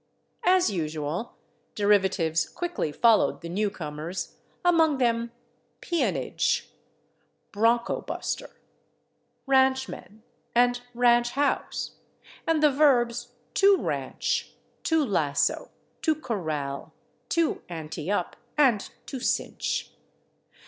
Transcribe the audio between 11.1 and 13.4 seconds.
house/, and the verbs